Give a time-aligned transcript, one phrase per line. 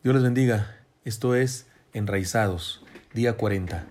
[0.00, 0.76] Dios les bendiga.
[1.04, 2.84] Esto es Enraizados,
[3.14, 3.88] día 40.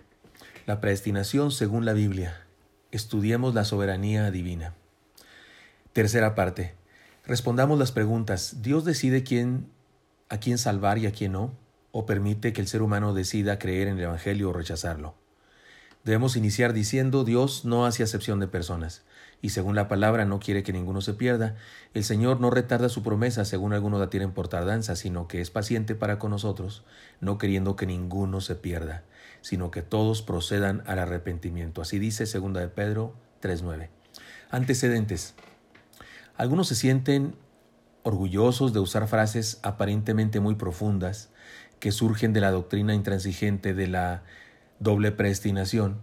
[0.65, 2.45] La predestinación según la Biblia.
[2.91, 4.73] Estudiemos la soberanía divina.
[5.91, 6.75] Tercera parte.
[7.25, 8.61] Respondamos las preguntas.
[8.61, 9.69] ¿Dios decide quién,
[10.29, 11.51] a quién salvar y a quién no?
[11.91, 15.13] ¿O permite que el ser humano decida creer en el Evangelio o rechazarlo?
[16.05, 19.03] Debemos iniciar diciendo Dios no hace acepción de personas
[19.41, 21.55] y según la palabra no quiere que ninguno se pierda.
[21.93, 25.51] El Señor no retarda su promesa según algunos la tienen por tardanza, sino que es
[25.51, 26.83] paciente para con nosotros,
[27.21, 29.03] no queriendo que ninguno se pierda,
[29.41, 31.81] sino que todos procedan al arrepentimiento.
[31.81, 33.89] Así dice segunda de Pedro 3.9.
[34.49, 35.35] Antecedentes.
[36.35, 37.35] Algunos se sienten
[38.03, 41.29] orgullosos de usar frases aparentemente muy profundas
[41.79, 44.23] que surgen de la doctrina intransigente de la
[44.79, 45.99] doble predestinación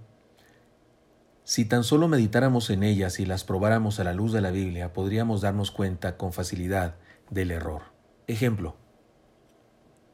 [1.44, 4.94] si tan solo meditáramos en ellas y las probáramos a la luz de la Biblia,
[4.94, 6.96] podríamos darnos cuenta con facilidad
[7.28, 7.82] del error.
[8.26, 8.76] Ejemplo.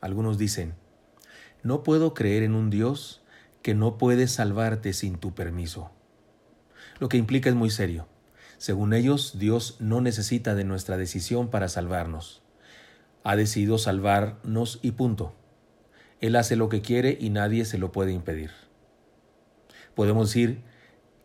[0.01, 0.75] Algunos dicen,
[1.63, 3.23] no puedo creer en un Dios
[3.63, 5.93] que no puede salvarte sin tu permiso.
[6.99, 8.09] Lo que implica es muy serio.
[8.59, 12.43] Según ellos, Dios no necesita de nuestra decisión para salvarnos.
[13.23, 15.35] Ha decidido salvarnos y punto.
[16.21, 18.51] Él hace lo que quiere y nadie se lo puede impedir.
[19.95, 20.63] Podemos decir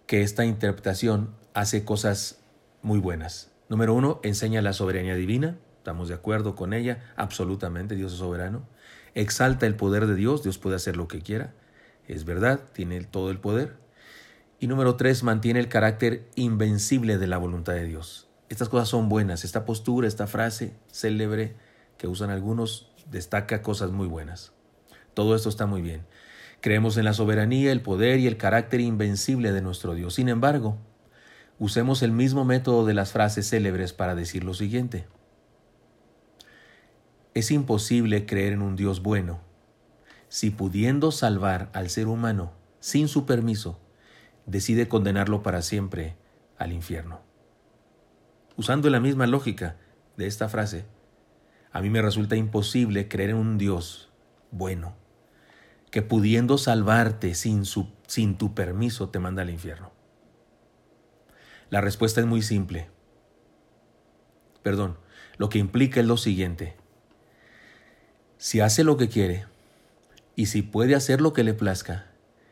[0.07, 2.39] que esta interpretación hace cosas
[2.81, 3.51] muy buenas.
[3.69, 8.67] Número uno, enseña la soberanía divina, estamos de acuerdo con ella, absolutamente, Dios es soberano.
[9.15, 11.53] Exalta el poder de Dios, Dios puede hacer lo que quiera,
[12.07, 13.77] es verdad, tiene todo el poder.
[14.59, 18.27] Y número tres, mantiene el carácter invencible de la voluntad de Dios.
[18.49, 21.55] Estas cosas son buenas, esta postura, esta frase célebre
[21.97, 24.53] que usan algunos, destaca cosas muy buenas.
[25.15, 26.05] Todo esto está muy bien.
[26.61, 30.15] Creemos en la soberanía, el poder y el carácter invencible de nuestro Dios.
[30.15, 30.77] Sin embargo,
[31.59, 35.07] usemos el mismo método de las frases célebres para decir lo siguiente.
[37.33, 39.41] Es imposible creer en un Dios bueno
[40.35, 43.79] si pudiendo salvar al ser humano sin su permiso,
[44.45, 46.17] decide condenarlo para siempre
[46.57, 47.21] al infierno.
[48.57, 49.77] Usando la misma lógica
[50.17, 50.85] de esta frase,
[51.71, 54.11] a mí me resulta imposible creer en un Dios
[54.51, 54.93] bueno
[55.95, 59.93] que pudiendo salvarte sin, su, sin tu permiso te manda al infierno?
[61.69, 62.89] La respuesta es muy simple.
[64.61, 64.97] Perdón,
[65.37, 66.75] lo que implica es lo siguiente.
[68.37, 69.45] Si hace lo que quiere
[70.35, 72.07] y si puede hacer lo que le plazca,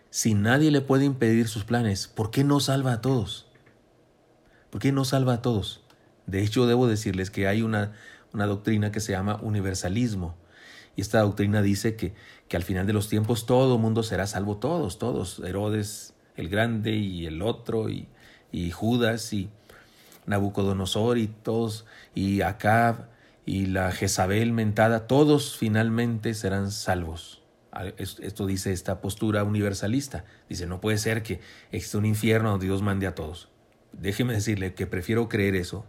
[0.09, 3.51] si nadie le puede impedir sus planes, ¿por qué no salva a todos?
[4.69, 5.83] ¿Por qué no salva a todos?
[6.27, 7.91] De hecho, debo decirles que hay una,
[8.31, 10.37] una doctrina que se llama universalismo,
[10.95, 12.13] y esta doctrina dice que,
[12.47, 16.91] que al final de los tiempos todo mundo será salvo, todos, todos, Herodes el Grande
[16.91, 18.07] y el otro, y,
[18.51, 19.49] y Judas y
[20.25, 23.07] Nabucodonosor y todos, y Acab
[23.45, 27.41] y la Jezabel mentada, todos finalmente serán salvos.
[27.97, 30.25] Esto dice esta postura universalista.
[30.47, 31.39] Dice, no puede ser que
[31.71, 33.49] exista un infierno donde Dios mande a todos.
[33.93, 35.85] Déjeme decirle que prefiero creer eso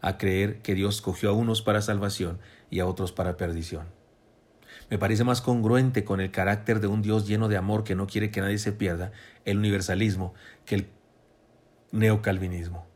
[0.00, 3.86] a creer que Dios cogió a unos para salvación y a otros para perdición.
[4.90, 8.06] Me parece más congruente con el carácter de un Dios lleno de amor que no
[8.06, 9.12] quiere que nadie se pierda,
[9.44, 10.34] el universalismo,
[10.66, 10.86] que el
[11.92, 12.86] neocalvinismo.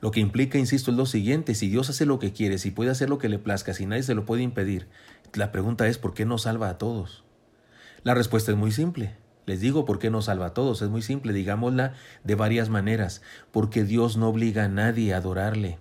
[0.00, 2.90] Lo que implica, insisto, es lo siguiente, si Dios hace lo que quiere, si puede
[2.90, 4.88] hacer lo que le plazca, si nadie se lo puede impedir,
[5.34, 7.24] la pregunta es ¿por qué no salva a todos?
[8.02, 9.14] La respuesta es muy simple.
[9.46, 10.82] Les digo por qué no salva a todos.
[10.82, 11.94] Es muy simple, digámosla
[12.24, 13.22] de varias maneras.
[13.50, 15.78] Porque Dios no obliga a nadie a adorarle.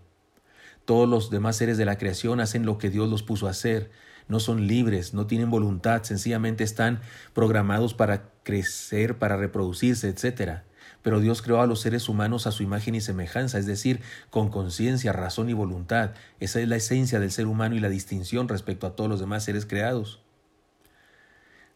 [0.86, 3.92] Todos los demás seres de la creación hacen lo que Dios los puso a hacer
[4.32, 7.02] no son libres, no tienen voluntad, sencillamente están
[7.34, 10.62] programados para crecer, para reproducirse, etc.
[11.02, 14.00] Pero Dios creó a los seres humanos a su imagen y semejanza, es decir,
[14.30, 16.12] con conciencia, razón y voluntad.
[16.40, 19.44] Esa es la esencia del ser humano y la distinción respecto a todos los demás
[19.44, 20.22] seres creados.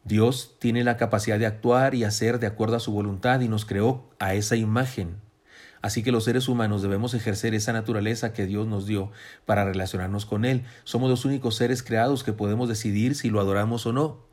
[0.05, 3.66] Dios tiene la capacidad de actuar y hacer de acuerdo a su voluntad y nos
[3.66, 5.24] creó a esa imagen.
[5.81, 9.11] Así que los seres humanos debemos ejercer esa naturaleza que Dios nos dio
[9.45, 10.63] para relacionarnos con Él.
[10.83, 14.25] Somos los únicos seres creados que podemos decidir si lo adoramos o no.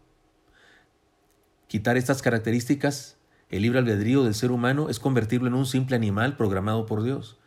[1.68, 3.16] Quitar estas características,
[3.48, 7.38] el libre albedrío del ser humano, es convertirlo en un simple animal programado por Dios.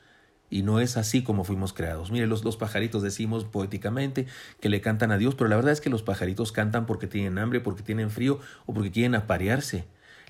[0.50, 2.12] Y no es así como fuimos creados.
[2.12, 4.28] Mire, los, los pajaritos decimos poéticamente
[4.60, 7.38] que le cantan a Dios, pero la verdad es que los pajaritos cantan porque tienen
[7.38, 9.86] hambre, porque tienen frío o porque quieren aparearse.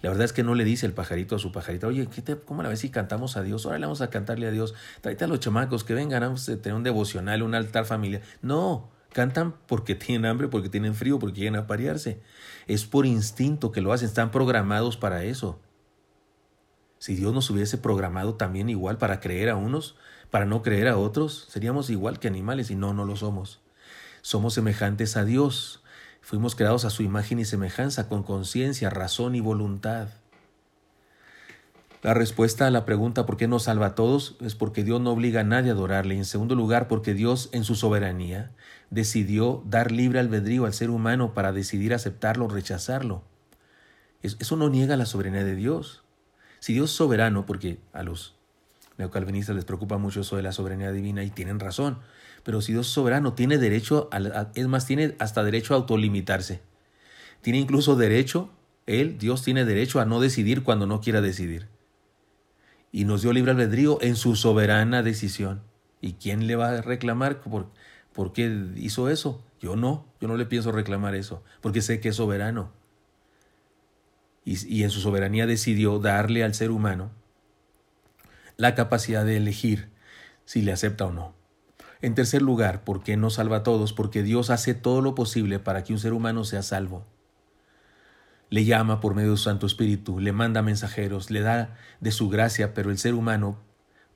[0.05, 2.07] La verdad es que no le dice el pajarito a su pajarita, oye,
[2.45, 3.65] ¿cómo la ves si cantamos a Dios?
[3.65, 4.75] Ahora le vamos a cantarle a Dios.
[5.01, 8.21] Tráete a los chamacos que vengan, vamos a tener un devocional, un altar familiar.
[8.43, 12.21] No, cantan porque tienen hambre, porque tienen frío, porque quieren aparearse.
[12.67, 15.59] Es por instinto que lo hacen, están programados para eso.
[16.99, 19.95] Si Dios nos hubiese programado también igual para creer a unos,
[20.29, 23.63] para no creer a otros, seríamos igual que animales y no, no lo somos.
[24.21, 25.81] somos semejantes a Dios.
[26.25, 30.07] Fuimos creados a su imagen y semejanza, con conciencia, razón y voluntad.
[32.01, 34.35] La respuesta a la pregunta ¿por qué nos salva a todos?
[34.41, 36.15] es porque Dios no obliga a nadie a adorarle.
[36.15, 38.49] Y en segundo lugar, porque Dios en su soberanía
[38.89, 43.21] decidió dar libre albedrío al ser humano para decidir aceptarlo o rechazarlo.
[44.23, 46.05] Eso no niega la soberanía de Dios.
[46.57, 48.33] Si Dios es soberano, porque a los
[48.97, 51.99] neocalvinistas les preocupa mucho eso de la soberanía divina y tienen razón,
[52.45, 54.09] pero si Dios es soberano, tiene derecho,
[54.53, 56.61] es más, tiene hasta derecho a autolimitarse.
[57.41, 58.49] Tiene incluso derecho,
[58.85, 61.67] Él, Dios tiene derecho a no decidir cuando no quiera decidir
[62.95, 65.61] y nos dio libre albedrío en su soberana decisión.
[65.99, 67.69] ¿Y quién le va a reclamar por,
[68.13, 69.43] por qué hizo eso?
[69.59, 72.71] Yo no, yo no le pienso reclamar eso, porque sé que es soberano.
[74.45, 77.11] Y, y en su soberanía decidió darle al ser humano
[78.55, 79.89] la capacidad de elegir
[80.45, 81.33] si le acepta o no.
[82.01, 83.93] En tercer lugar, ¿por qué no salva a todos?
[83.93, 87.05] Porque Dios hace todo lo posible para que un ser humano sea salvo
[88.49, 92.29] le llama por medio de su Santo Espíritu, le manda mensajeros, le da de su
[92.29, 93.57] gracia, pero el ser humano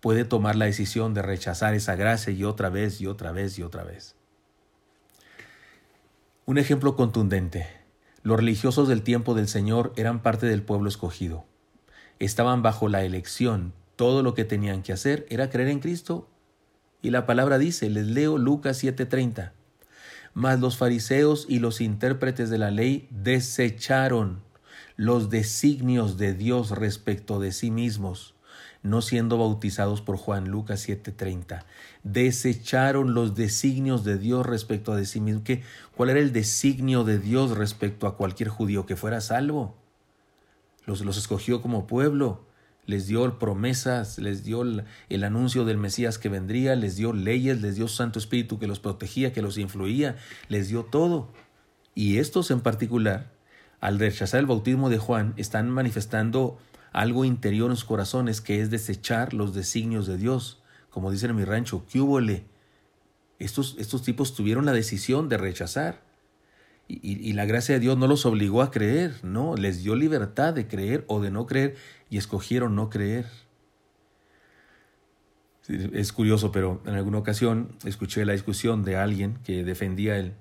[0.01, 3.63] puede tomar la decisión de rechazar esa gracia y otra vez y otra vez y
[3.63, 4.15] otra vez.
[6.45, 7.67] Un ejemplo contundente.
[8.23, 11.45] Los religiosos del tiempo del Señor eran parte del pueblo escogido.
[12.19, 13.73] Estaban bajo la elección.
[13.95, 16.29] Todo lo que tenían que hacer era creer en Cristo.
[17.01, 19.53] Y la palabra dice, les leo Lucas 7:30.
[20.33, 24.41] Mas los fariseos y los intérpretes de la ley desecharon
[24.95, 28.35] los designios de Dios respecto de sí mismos,
[28.83, 31.65] no siendo bautizados por Juan, Lucas 7:30.
[32.03, 35.43] Desecharon los designios de Dios respecto de sí mismos.
[35.45, 35.63] ¿Qué,
[35.95, 39.75] ¿Cuál era el designio de Dios respecto a cualquier judío que fuera salvo?
[40.85, 42.48] Los, los escogió como pueblo
[42.89, 47.75] les dio promesas, les dio el, anuncio del Mesías que vendría, les dio leyes, les
[47.75, 51.31] dio Santo Espíritu que los protegía, que los influía, les dio todo.
[51.93, 53.31] Y estos en particular,
[53.79, 56.57] al rechazar el bautismo de Juan, están manifestando
[56.91, 60.63] algo interior en sus corazones que es desechar los designios de Dios.
[60.89, 62.43] Como dicen en mi rancho, ¿qué
[63.37, 66.08] Estos, estos tipos tuvieron la decisión de rechazar.
[66.91, 70.67] Y, la gracia de Dios no los obligó a creer, no, les dio libertad de
[70.67, 71.75] creer o de no creer
[72.09, 73.27] y escogieron no creer.
[75.67, 80.33] Es curioso, pero en alguna ocasión escuché la discusión de alguien que defendía el,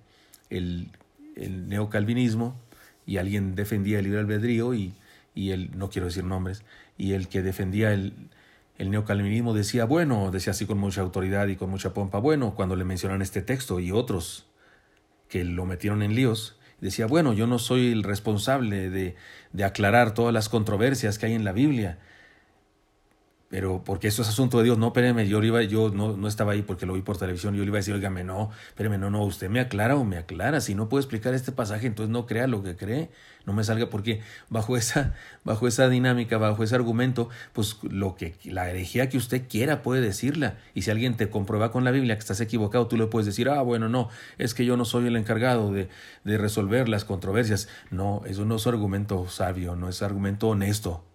[0.48, 2.58] el, neocalvinismo
[3.04, 4.94] y alguien defendía el libre albedrío y,
[5.34, 6.64] y él, no quiero decir nombres,
[6.96, 8.14] y el que defendía el,
[8.78, 12.74] el neocalvinismo decía, bueno, decía así con mucha autoridad y con mucha pompa, bueno, cuando
[12.74, 14.47] le mencionan este texto y otros
[15.28, 19.16] que lo metieron en líos, decía, bueno, yo no soy el responsable de,
[19.52, 21.98] de aclarar todas las controversias que hay en la Biblia,
[23.48, 26.52] pero porque eso es asunto de Dios, no, espéreme, yo, iba, yo no, no, estaba
[26.52, 29.10] ahí porque lo vi por televisión, yo le iba a decir, oígame, no, espéreme, no,
[29.10, 32.26] no, usted me aclara o me aclara, si no puedo explicar este pasaje, entonces no
[32.26, 33.10] crea lo que cree,
[33.46, 35.14] no me salga porque bajo esa,
[35.44, 40.02] bajo esa dinámica, bajo ese argumento, pues lo que, la herejía que usted quiera puede
[40.02, 43.24] decirla, y si alguien te comprueba con la Biblia que estás equivocado, tú le puedes
[43.24, 45.88] decir, ah, bueno, no, es que yo no soy el encargado de,
[46.24, 51.07] de resolver las controversias, no, eso no es argumento sabio, no es argumento honesto,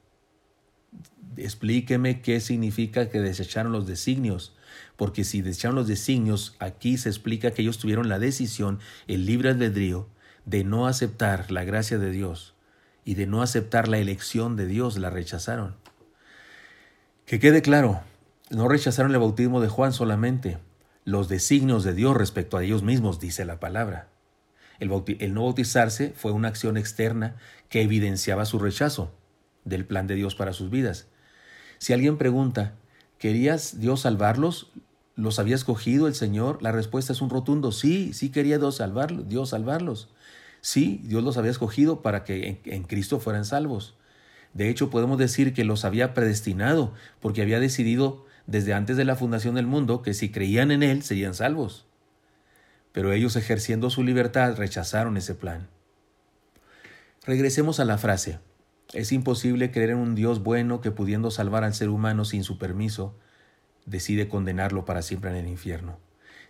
[1.38, 4.56] explíqueme qué significa que desecharon los designios,
[4.96, 9.50] porque si desecharon los designios, aquí se explica que ellos tuvieron la decisión, el libre
[9.50, 10.08] albedrío,
[10.46, 12.54] de no aceptar la gracia de Dios
[13.06, 15.76] y de no aceptar la elección de Dios, la rechazaron.
[17.26, 18.02] Que quede claro,
[18.50, 20.58] no rechazaron el bautismo de Juan solamente,
[21.06, 24.10] los designios de Dios respecto a ellos mismos, dice la palabra.
[24.80, 24.90] El,
[25.34, 27.36] no bautizarse fue una acción externa
[27.70, 29.14] que evidenciaba su rechazo
[29.66, 31.08] del plan de Dios para sus vidas.
[31.84, 32.76] Si alguien pregunta,
[33.20, 34.72] ¿querías Dios salvarlos?
[35.18, 36.64] ¿Los había escogido el Señor?
[36.64, 40.08] La respuesta es un rotundo sí, sí quería Dios salvarlos, Dios salvarlos.
[40.62, 43.96] Sí, Dios los había escogido para que en, en Cristo fueran salvos.
[44.54, 49.18] De hecho, podemos decir que los había predestinado, porque había decidido desde antes de la
[49.18, 51.86] fundación del mundo que si creían en Él serían salvos.
[52.94, 55.68] Pero ellos ejerciendo su libertad rechazaron ese plan.
[57.26, 58.40] Regresemos a la frase.
[58.94, 62.60] Es imposible creer en un Dios bueno que pudiendo salvar al ser humano sin su
[62.60, 63.18] permiso,
[63.86, 66.00] decide condenarlo para siempre en el infierno.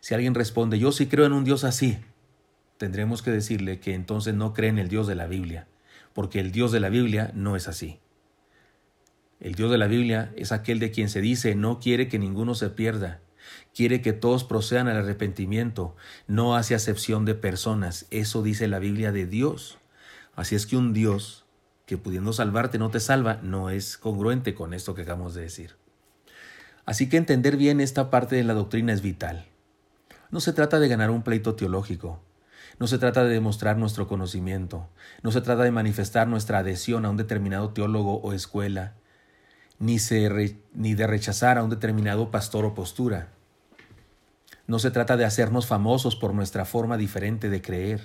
[0.01, 1.97] Si alguien responde, yo sí creo en un Dios así,
[2.77, 5.67] tendremos que decirle que entonces no cree en el Dios de la Biblia,
[6.13, 7.99] porque el Dios de la Biblia no es así.
[9.39, 12.55] El Dios de la Biblia es aquel de quien se dice no quiere que ninguno
[12.55, 13.21] se pierda,
[13.73, 15.95] quiere que todos procedan al arrepentimiento,
[16.27, 18.05] no hace acepción de personas.
[18.09, 19.77] Eso dice la Biblia de Dios.
[20.35, 21.42] Así es que un Dios
[21.85, 25.75] que pudiendo salvarte no te salva, no es congruente con esto que acabamos de decir.
[26.85, 29.45] Así que entender bien esta parte de la doctrina es vital.
[30.31, 32.19] No se trata de ganar un pleito teológico.
[32.79, 34.89] No se trata de demostrar nuestro conocimiento.
[35.21, 38.93] No se trata de manifestar nuestra adhesión a un determinado teólogo o escuela.
[39.79, 39.97] Ni,
[40.73, 43.29] ni de rechazar a un determinado pastor o postura.
[44.65, 48.01] No se trata de hacernos famosos por nuestra forma diferente de creer.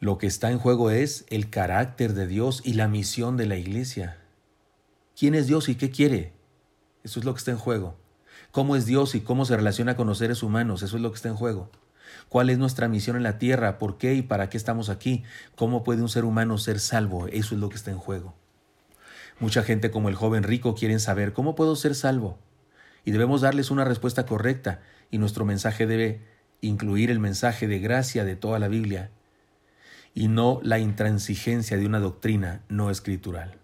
[0.00, 3.56] Lo que está en juego es el carácter de Dios y la misión de la
[3.56, 4.18] iglesia.
[5.16, 6.32] ¿Quién es Dios y qué quiere?
[7.04, 7.96] Eso es lo que está en juego.
[8.50, 10.82] ¿Cómo es Dios y cómo se relaciona con los seres humanos?
[10.82, 11.70] Eso es lo que está en juego.
[12.28, 13.78] ¿Cuál es nuestra misión en la tierra?
[13.78, 15.22] ¿Por qué y para qué estamos aquí?
[15.54, 17.28] ¿Cómo puede un ser humano ser salvo?
[17.28, 18.34] Eso es lo que está en juego.
[19.38, 22.38] Mucha gente como el joven rico quieren saber cómo puedo ser salvo.
[23.04, 26.22] Y debemos darles una respuesta correcta y nuestro mensaje debe
[26.60, 29.10] incluir el mensaje de gracia de toda la Biblia
[30.14, 33.58] y no la intransigencia de una doctrina no escritural.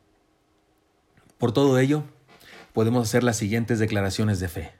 [1.38, 2.04] Por todo ello,
[2.72, 4.72] podemos hacer las siguientes declaraciones de fe.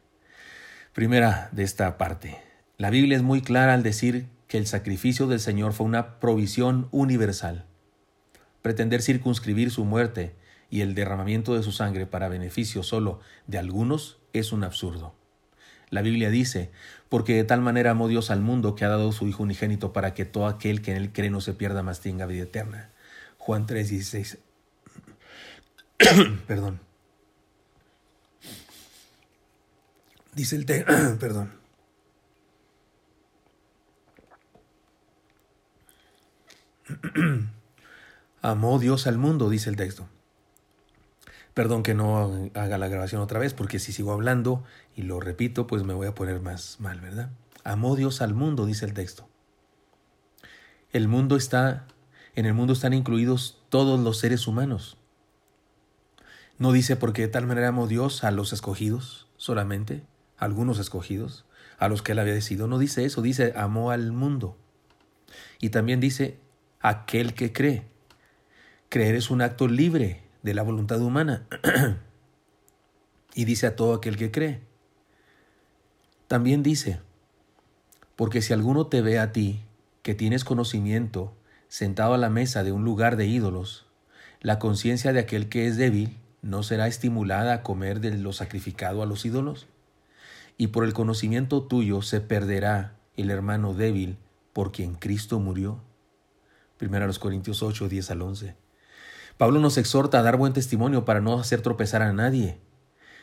[0.93, 2.37] Primera de esta parte.
[2.77, 6.89] La Biblia es muy clara al decir que el sacrificio del Señor fue una provisión
[6.91, 7.67] universal.
[8.63, 10.35] Pretender circunscribir su muerte
[10.71, 15.15] y el derramamiento de su sangre para beneficio solo de algunos es un absurdo.
[15.91, 16.71] La Biblia dice,
[17.09, 20.15] porque de tal manera amó Dios al mundo que ha dado su Hijo unigénito para
[20.15, 22.91] que todo aquel que en él cree no se pierda, más tenga vida eterna.
[23.39, 24.39] Juan 3:16.
[26.47, 26.81] Perdón.
[30.35, 31.53] Dice el texto, perdón.
[38.43, 40.09] Amó Dios al mundo, dice el texto.
[41.55, 44.63] Perdón que no haga la grabación otra vez, porque si sigo hablando
[44.95, 47.31] y lo repito, pues me voy a poner más mal, ¿verdad?
[47.65, 49.29] Amó Dios al mundo, dice el texto.
[50.93, 51.87] El mundo está,
[52.35, 54.97] en el mundo están incluidos todos los seres humanos.
[56.59, 60.03] No dice porque de tal manera amó Dios a los escogidos solamente,
[60.37, 61.47] algunos escogidos,
[61.79, 62.69] a los que él había decidido.
[62.69, 64.57] No dice eso, dice amó al mundo.
[65.61, 66.39] Y también dice
[66.81, 67.87] aquel que cree.
[68.89, 71.47] Creer es un acto libre, de la voluntad humana.
[73.35, 74.61] y dice a todo aquel que cree.
[76.29, 77.01] También dice,
[78.17, 79.63] porque si alguno te ve a ti,
[80.03, 81.35] que tienes conocimiento,
[81.69, 83.87] sentado a la mesa de un lugar de ídolos,
[84.41, 89.03] la conciencia de aquel que es débil no será estimulada a comer de lo sacrificado
[89.03, 89.67] a los ídolos.
[90.57, 94.19] Y por el conocimiento tuyo se perderá el hermano débil
[94.53, 95.81] por quien Cristo murió.
[96.77, 98.57] Primero a los Corintios 8, 10 al 11.
[99.41, 102.61] Pablo nos exhorta a dar buen testimonio para no hacer tropezar a nadie.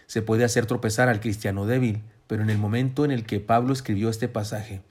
[0.07, 3.71] Se puede hacer tropezar al cristiano débil, pero en el momento en el que Pablo
[3.71, 4.81] escribió este pasaje,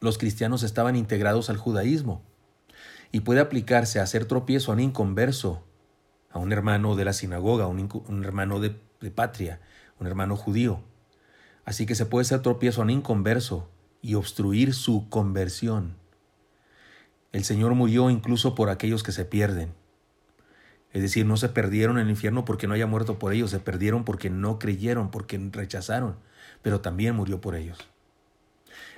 [0.00, 2.24] los cristianos estaban integrados al judaísmo
[3.12, 5.62] y puede aplicarse a hacer tropiezo a un inconverso,
[6.32, 9.60] a un hermano de la sinagoga, un, un hermano de, de patria,
[10.00, 10.82] un hermano judío.
[11.64, 13.70] Así que se puede hacer tropiezo a un inconverso
[14.02, 15.97] y obstruir su conversión.
[17.32, 19.74] El Señor murió incluso por aquellos que se pierden.
[20.92, 23.60] Es decir, no se perdieron en el infierno porque no haya muerto por ellos, se
[23.60, 26.16] perdieron porque no creyeron, porque rechazaron,
[26.62, 27.78] pero también murió por ellos.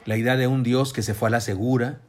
[0.07, 2.01] La idea de un Dios que se fue a la segura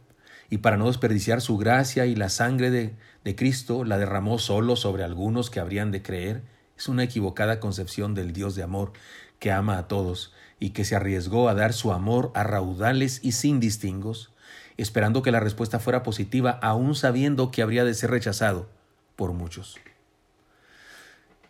[0.50, 4.76] y para no desperdiciar su gracia y la sangre de, de Cristo la derramó solo
[4.76, 6.44] sobre algunos que habrían de creer
[6.78, 8.94] es una equivocada concepción del Dios de amor
[9.40, 13.32] que ama a todos y que se arriesgó a dar su amor a raudales y
[13.32, 14.32] sin distingos
[14.78, 18.70] esperando que la respuesta fuera positiva, aún sabiendo que habría de ser rechazado
[19.16, 19.78] por muchos.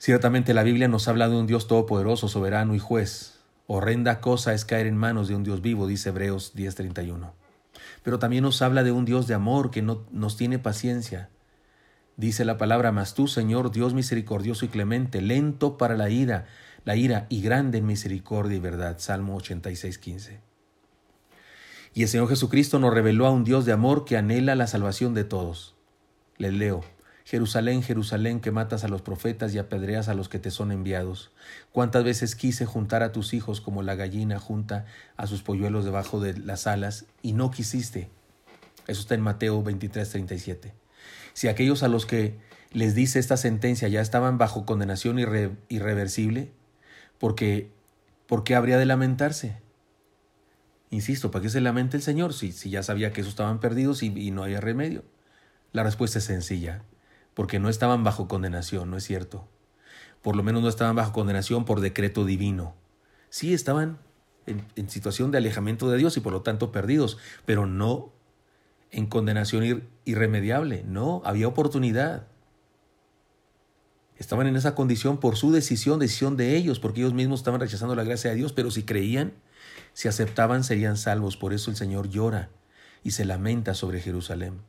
[0.01, 3.39] Ciertamente la Biblia nos habla de un Dios todopoderoso, soberano y juez.
[3.67, 7.33] Horrenda cosa es caer en manos de un Dios vivo, dice Hebreos 10:31.
[8.03, 11.29] Pero también nos habla de un Dios de amor que no, nos tiene paciencia.
[12.17, 16.47] Dice la palabra, mas tú, Señor, Dios misericordioso y clemente, lento para la ira,
[16.83, 18.97] la ira y grande en misericordia y verdad.
[18.97, 20.50] Salmo 86:15.
[21.93, 25.13] Y el Señor Jesucristo nos reveló a un Dios de amor que anhela la salvación
[25.13, 25.75] de todos.
[26.37, 26.81] Les leo.
[27.25, 31.31] Jerusalén, Jerusalén, que matas a los profetas y apedreas a los que te son enviados.
[31.71, 34.85] Cuántas veces quise juntar a tus hijos como la gallina junta
[35.17, 38.09] a sus polluelos debajo de las alas, y no quisiste.
[38.87, 40.73] Eso está en Mateo 23, 37.
[41.33, 42.37] Si aquellos a los que
[42.71, 45.19] les dice esta sentencia ya estaban bajo condenación
[45.69, 46.51] irreversible,
[47.19, 47.69] ¿por qué,
[48.27, 49.60] ¿por qué habría de lamentarse?
[50.91, 54.29] Insisto, ¿para qué se lamenta el Señor si, ya sabía que esos estaban perdidos y,
[54.31, 55.05] no había remedio?
[55.71, 56.83] La respuesta es sencilla,
[57.33, 59.47] porque no estaban bajo condenación, ¿no es cierto?
[60.21, 62.75] Por lo menos no estaban bajo condenación por decreto divino.
[63.29, 63.99] Sí estaban
[64.45, 68.11] en, situación de alejamiento de Dios y por lo tanto perdidos, pero no
[68.91, 70.83] en condenación ir, irremediable.
[70.85, 72.27] No, había oportunidad.
[74.17, 77.95] Estaban en esa condición por su decisión, decisión de ellos, porque ellos mismos estaban rechazando
[77.95, 79.31] la gracia de Dios, pero si creían,
[79.93, 82.49] Si aceptaban serían salvos, por eso el Señor llora
[83.03, 84.61] y se lamenta sobre Jerusalén.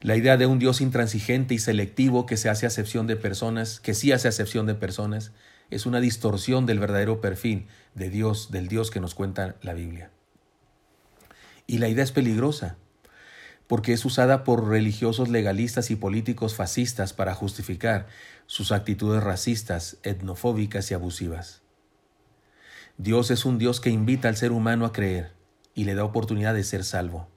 [0.00, 3.94] La idea de un Dios intransigente y selectivo que se hace acepción de personas, que
[3.94, 5.32] sí hace acepción de personas,
[5.70, 10.10] es una distorsión del verdadero perfil de Dios, del Dios que nos cuenta la Biblia.
[11.66, 12.76] Y la idea es peligrosa,
[13.66, 18.06] porque es usada por religiosos legalistas y políticos fascistas para justificar
[18.46, 21.62] sus actitudes racistas, etnofóbicas y abusivas.
[22.98, 25.32] Dios es un Dios que invita al ser humano a creer
[25.74, 27.28] y le da oportunidad de ser salvo.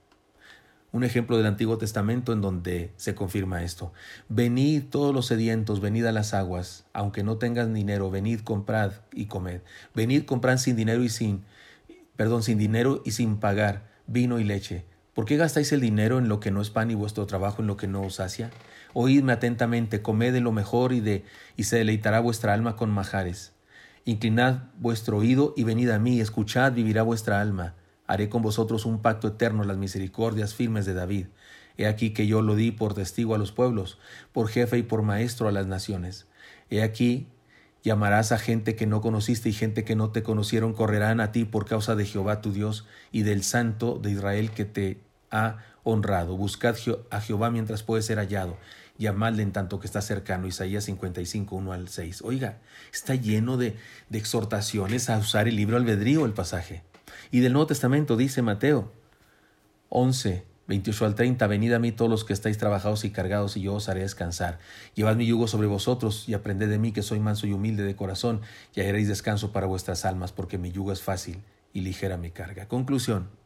[0.93, 3.91] Un ejemplo del Antiguo Testamento en donde se confirma esto.
[4.29, 9.25] Venid todos los sedientos, venid a las aguas, aunque no tengan dinero, venid, comprad y
[9.25, 9.59] comed.
[9.93, 11.43] Venid, comprad sin dinero y sin,
[12.15, 14.85] perdón, sin dinero y sin pagar vino y leche.
[15.13, 17.67] ¿Por qué gastáis el dinero en lo que no es pan y vuestro trabajo en
[17.67, 18.49] lo que no os sacia?
[18.93, 21.25] Oídme atentamente, comed de lo mejor y de
[21.57, 23.51] y se deleitará vuestra alma con majares.
[24.05, 27.75] Inclinad vuestro oído y venid a mí, escuchad, vivirá vuestra alma.
[28.07, 31.27] Haré con vosotros un pacto eterno, las misericordias firmes de David.
[31.77, 33.99] He aquí que yo lo di por testigo a los pueblos,
[34.33, 36.27] por jefe y por maestro a las naciones.
[36.69, 37.27] He aquí
[37.83, 41.45] llamarás a gente que no conociste y gente que no te conocieron correrán a ti
[41.45, 45.01] por causa de Jehová tu Dios y del Santo de Israel que te
[45.31, 46.35] ha honrado.
[46.35, 46.75] Buscad
[47.09, 48.57] a Jehová mientras puede ser hallado.
[48.99, 50.45] Llamadle en tanto que está cercano.
[50.45, 52.21] Isaías 55, 1 al 6.
[52.21, 52.59] Oiga,
[52.93, 53.75] está lleno de,
[54.09, 56.83] de exhortaciones a usar el libro albedrío el pasaje.
[57.31, 58.91] Y del Nuevo Testamento dice Mateo
[59.89, 63.61] 11, 28 al 30, venid a mí todos los que estáis trabajados y cargados, y
[63.61, 64.59] yo os haré descansar.
[64.93, 67.95] Llevad mi yugo sobre vosotros, y aprended de mí que soy manso y humilde de
[67.95, 68.41] corazón,
[68.75, 71.41] y haréis descanso para vuestras almas, porque mi yugo es fácil
[71.73, 72.67] y ligera mi carga.
[72.67, 73.38] Conclusión.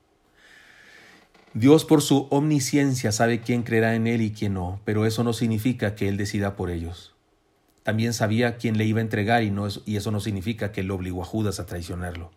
[1.55, 5.33] Dios por su omnisciencia sabe quién creerá en Él y quién no, pero eso no
[5.33, 7.13] significa que Él decida por ellos.
[7.83, 9.53] También sabía quién le iba a entregar y,
[9.95, 12.31] eso no significa que Él obligó a Judas a traicionarlo.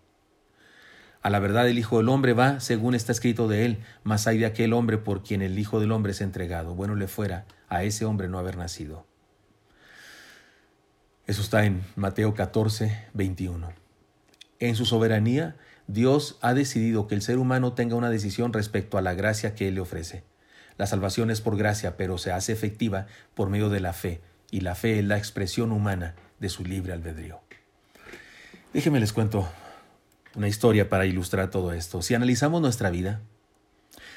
[1.22, 4.38] A la verdad el Hijo del Hombre va según está escrito de él, mas hay
[4.38, 6.74] de aquel hombre por quien el Hijo del Hombre es entregado.
[6.74, 9.06] Bueno le fuera a ese hombre no haber nacido.
[11.26, 13.85] Eso está en Mateo 14, 21.
[14.58, 19.02] En su soberanía, Dios ha decidido que el ser humano tenga una decisión respecto a
[19.02, 20.24] la gracia que Él le ofrece.
[20.78, 24.60] La salvación es por gracia, pero se hace efectiva por medio de la fe, y
[24.60, 27.40] la fe es la expresión humana de su libre albedrío.
[28.72, 29.48] Déjenme les cuento
[30.34, 32.02] una historia para ilustrar todo esto.
[32.02, 33.22] Si analizamos nuestra vida,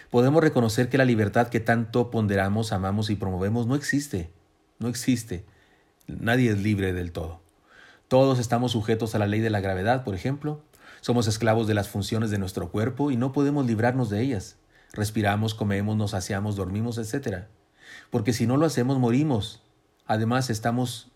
[0.09, 4.29] podemos reconocer que la libertad que tanto ponderamos, amamos y promovemos no existe.
[4.79, 5.45] No existe.
[6.07, 7.41] Nadie es libre del todo.
[8.09, 10.63] Todos estamos sujetos a la ley de la gravedad, por ejemplo.
[10.99, 14.57] Somos esclavos de las funciones de nuestro cuerpo y no podemos librarnos de ellas.
[14.93, 17.45] Respiramos, comemos, nos saciamos, dormimos, etc.
[18.09, 19.61] Porque si no lo hacemos, morimos.
[20.07, 21.11] Además, estamos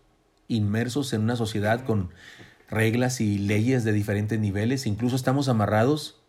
[0.46, 2.10] inmersos en una sociedad con
[2.70, 6.22] reglas y leyes de diferentes niveles, incluso estamos amarrados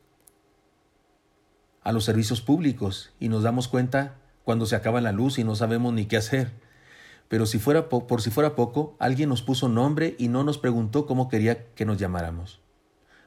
[1.83, 5.55] a los servicios públicos y nos damos cuenta cuando se acaba la luz y no
[5.55, 6.64] sabemos ni qué hacer.
[7.27, 11.05] Pero si fuera por si fuera poco, alguien nos puso nombre y no nos preguntó
[11.05, 12.59] cómo quería que nos llamáramos.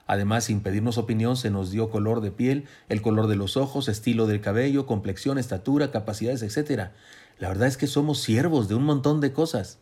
[0.07, 3.89] Además, sin pedirnos opinión, se nos dio color de piel, el color de los ojos,
[3.89, 6.91] estilo del cabello, complexión, estatura, capacidades, etc.
[7.39, 9.79] La verdad es que somos siervos de un montón de cosas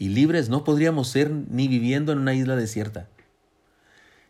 [0.00, 3.08] y libres no podríamos ser ni viviendo en una isla desierta.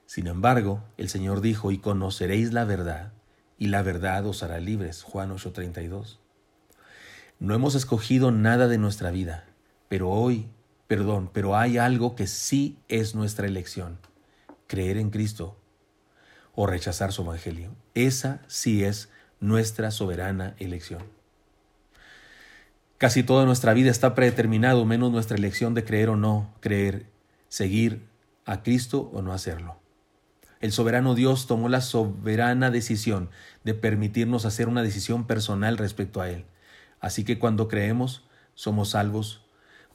[0.05, 3.13] Sin embargo, el Señor dijo, y conoceréis la verdad,
[3.57, 5.05] y la verdad os hará libres.
[5.05, 6.19] Juan 8:32.
[7.41, 9.47] No hemos escogido nada de nuestra vida,
[9.89, 10.51] pero hoy,
[10.87, 13.99] perdón, pero hay algo que sí es nuestra elección,
[14.67, 15.59] creer en Cristo
[16.55, 17.75] o rechazar su Evangelio.
[17.95, 19.09] Esa sí es
[19.41, 21.03] nuestra soberana elección.
[22.99, 27.07] Casi toda nuestra vida está predeterminado, menos nuestra elección de creer o no creer,
[27.49, 28.07] seguir
[28.45, 29.79] a Cristo o no hacerlo.
[30.61, 33.31] El soberano Dios tomó la soberana decisión
[33.65, 36.45] de permitirnos hacer una decisión personal respecto a Él.
[37.01, 39.43] Así que cuando creemos, somos salvos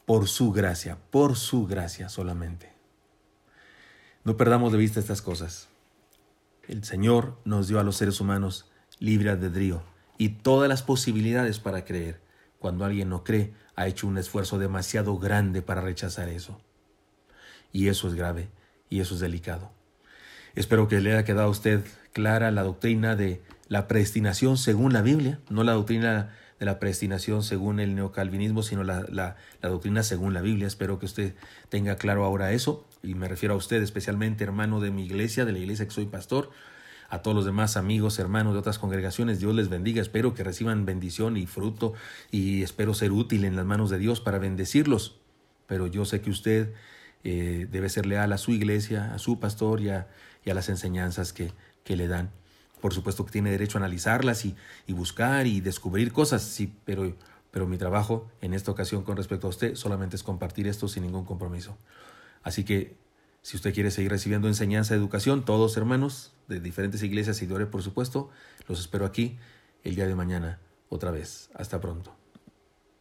[0.05, 2.73] por su gracia, por su gracia solamente.
[4.23, 5.67] No perdamos de vista estas cosas.
[6.67, 8.65] El Señor nos dio a los seres humanos
[8.99, 9.83] libre albedrío
[10.17, 12.21] y todas las posibilidades para creer.
[12.59, 16.59] Cuando alguien no cree, ha hecho un esfuerzo demasiado grande para rechazar eso.
[17.71, 18.49] Y eso es grave
[18.89, 19.71] y eso es delicado.
[20.55, 25.01] Espero que le haya quedado a usted clara la doctrina de la predestinación según la
[25.01, 26.33] Biblia, no la doctrina
[26.65, 30.67] la predestinación según el neocalvinismo, sino la, la, doctrina según la Biblia.
[30.67, 31.35] Espero que usted
[31.69, 35.53] tenga claro ahora eso, y me refiero a usted especialmente, hermano de mi iglesia, de
[35.53, 36.49] la iglesia que soy pastor
[37.09, 39.39] a todos los demás amigos, hermanos de otras congregaciones.
[39.39, 40.01] Dios les bendiga.
[40.01, 41.93] Espero que reciban bendición y fruto
[42.31, 45.19] y espero ser útil en las manos de Dios para bendecirlos.
[45.67, 46.73] Pero yo sé que usted
[47.23, 50.07] eh, debe ser leal a su iglesia, a su pastor y a,
[50.43, 51.51] y a las enseñanzas que,
[51.83, 52.31] que le dan.
[52.85, 54.55] Por supuesto que tiene derecho a analizarlas y,
[54.89, 57.15] buscar y descubrir cosas, sí, pero,
[57.49, 61.01] pero mi trabajo en esta ocasión con respecto a usted solamente es compartir esto sin
[61.01, 61.79] ningún compromiso.
[62.43, 62.95] Así que
[63.41, 67.81] si usted quiere seguir recibiendo enseñanza, educación, todos hermanos de diferentes iglesias y de por
[67.81, 68.29] supuesto,
[68.67, 69.39] los espero aquí
[69.83, 71.49] el día de mañana otra vez.
[71.55, 72.24] Hasta pronto.